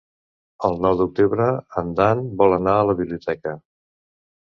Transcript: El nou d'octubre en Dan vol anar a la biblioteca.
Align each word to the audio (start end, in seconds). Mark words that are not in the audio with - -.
El 0.69 0.77
nou 0.85 0.95
d'octubre 1.01 1.51
en 1.83 1.93
Dan 2.01 2.25
vol 2.43 2.59
anar 2.61 2.77
a 2.81 2.91
la 2.91 2.99
biblioteca. 3.05 3.59